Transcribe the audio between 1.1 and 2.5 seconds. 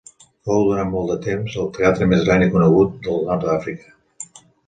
de temps, el teatre més gran i